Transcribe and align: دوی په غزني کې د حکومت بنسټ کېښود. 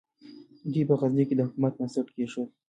دوی 0.71 0.83
په 0.89 0.93
غزني 0.99 1.23
کې 1.27 1.35
د 1.37 1.41
حکومت 1.47 1.73
بنسټ 1.79 2.07
کېښود. 2.15 2.49